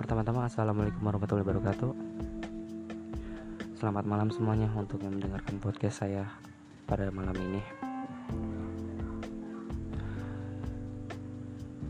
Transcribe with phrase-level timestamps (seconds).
[0.00, 1.92] Assalamualaikum warahmatullahi wabarakatuh.
[3.76, 6.24] Selamat malam semuanya untuk yang mendengarkan podcast saya
[6.88, 7.60] pada malam ini.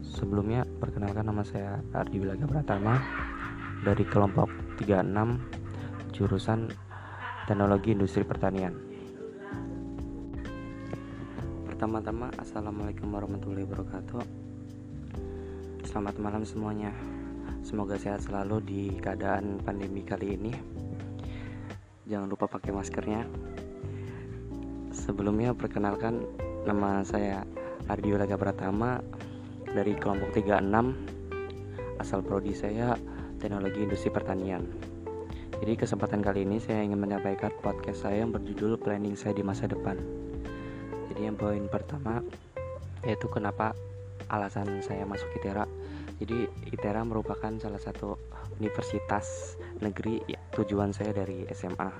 [0.02, 2.98] Sebelumnya perkenalkan nama saya Ardi Wilaga Pratama
[3.86, 4.50] Dari kelompok
[4.82, 6.66] 36 Jurusan
[7.46, 8.74] Teknologi Industri Pertanian.
[11.62, 14.22] Pertama-tama Assalamualaikum warahmatullahi wabarakatuh.
[15.86, 16.90] Selamat malam semuanya
[17.60, 20.52] Semoga sehat selalu di keadaan pandemi kali ini.
[22.10, 23.22] Jangan lupa pakai maskernya.
[24.90, 26.26] Sebelumnya perkenalkan
[26.66, 27.46] nama saya
[27.86, 28.98] Ardio Laga Pratama
[29.70, 32.02] dari kelompok 36.
[32.02, 32.98] Asal prodi saya
[33.38, 34.66] Teknologi Industri Pertanian.
[35.60, 39.68] Jadi kesempatan kali ini saya ingin menyampaikan podcast saya yang berjudul Planning Saya di Masa
[39.68, 40.00] Depan.
[41.12, 42.24] Jadi yang poin pertama
[43.04, 43.76] yaitu kenapa
[44.28, 45.68] alasan saya masuk ITERA
[46.20, 48.20] jadi ITERA merupakan salah satu
[48.60, 51.90] universitas negeri ya, tujuan saya dari SMA.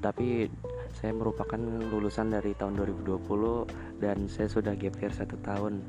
[0.00, 0.48] Tapi
[0.96, 5.84] saya merupakan lulusan dari tahun 2020 dan saya sudah gap year satu tahun.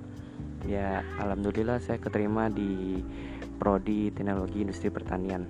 [0.67, 2.99] Ya, alhamdulillah saya keterima di
[3.55, 5.47] prodi teknologi industri pertanian.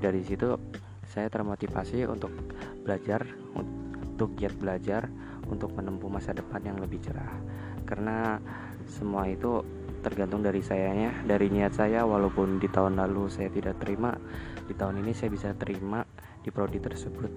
[0.00, 0.56] Dari situ
[1.04, 2.32] saya termotivasi untuk
[2.80, 5.12] belajar, untuk giat belajar,
[5.52, 7.36] untuk menempuh masa depan yang lebih cerah.
[7.84, 8.40] Karena
[8.88, 9.60] semua itu
[10.04, 12.04] tergantung dari sayanya dari niat saya.
[12.04, 14.12] Walaupun di tahun lalu saya tidak terima
[14.68, 16.04] di tahun ini saya bisa terima
[16.44, 17.32] di prodi tersebut.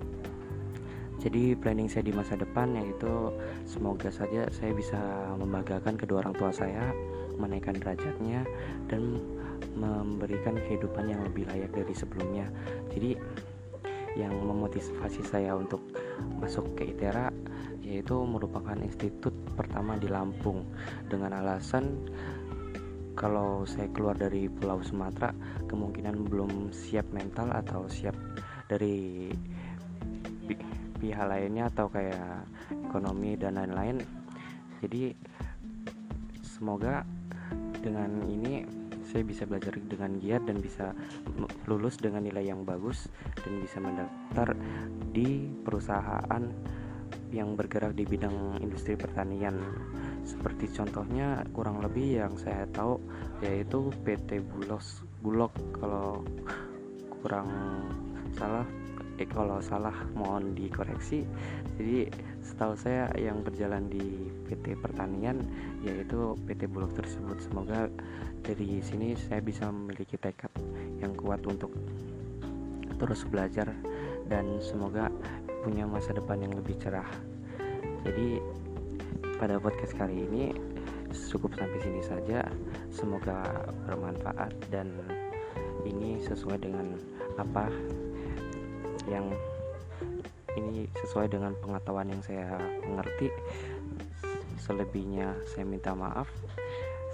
[1.18, 3.34] Jadi planning saya di masa depan yaitu
[3.66, 5.00] semoga saja saya bisa
[5.40, 6.94] membanggakan kedua orang tua saya
[7.42, 8.46] menaikkan derajatnya
[8.86, 9.18] dan
[9.74, 12.46] memberikan kehidupan yang lebih layak dari sebelumnya.
[12.94, 13.18] Jadi
[14.18, 15.82] yang memotivasi saya untuk
[16.42, 17.30] masuk ke ITERA
[17.86, 20.66] yaitu merupakan institut pertama di Lampung
[21.08, 22.10] dengan alasan
[23.18, 25.34] kalau saya keluar dari Pulau Sumatera
[25.66, 28.14] kemungkinan belum siap mental atau siap
[28.70, 29.34] dari
[31.02, 34.06] pihak lainnya atau kayak ekonomi dan lain-lain.
[34.86, 35.18] Jadi
[36.46, 37.02] semoga
[37.82, 38.62] dengan ini
[39.08, 40.94] saya bisa belajar dengan giat dan bisa
[41.66, 44.54] lulus dengan nilai yang bagus dan bisa mendaftar
[45.10, 46.44] di perusahaan
[47.32, 49.60] yang bergerak di bidang industri pertanian.
[50.28, 53.00] Seperti contohnya kurang lebih yang saya tahu
[53.40, 56.24] yaitu PT Bulos Bulog kalau
[57.24, 57.50] kurang
[58.36, 58.68] salah
[59.18, 61.26] eh kalau salah mohon dikoreksi.
[61.78, 62.10] Jadi
[62.46, 65.42] setahu saya yang berjalan di PT Pertanian
[65.82, 67.42] yaitu PT Bulog tersebut.
[67.42, 67.90] Semoga
[68.46, 70.54] dari sini saya bisa memiliki tekad
[71.02, 71.74] yang kuat untuk
[72.98, 73.70] terus belajar
[74.26, 75.10] dan semoga
[75.68, 77.12] punya masa depan yang lebih cerah.
[78.08, 78.40] Jadi
[79.36, 80.56] pada podcast kali ini
[81.12, 82.48] cukup sampai sini saja.
[82.88, 84.96] Semoga bermanfaat dan
[85.84, 86.96] ini sesuai dengan
[87.36, 87.68] apa
[89.12, 89.28] yang
[90.56, 92.48] ini sesuai dengan pengetahuan yang saya
[92.88, 93.28] mengerti
[94.64, 96.32] selebihnya saya minta maaf.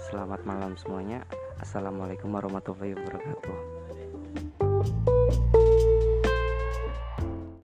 [0.06, 1.26] Selamat malam semuanya.
[1.58, 5.13] Assalamualaikum warahmatullahi wabarakatuh